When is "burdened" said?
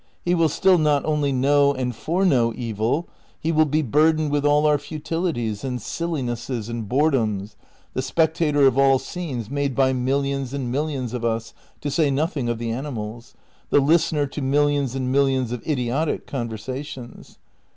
3.83-4.31